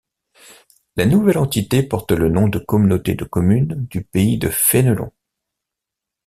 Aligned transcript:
La 0.95 1.05
nouvelle 1.05 1.37
entité 1.37 1.83
porte 1.83 2.11
le 2.11 2.27
nom 2.27 2.47
de 2.47 2.57
communauté 2.57 3.13
de 3.13 3.23
communes 3.23 3.85
du 3.87 4.03
Pays 4.03 4.39
de 4.39 4.49
Fénelon. 4.49 5.11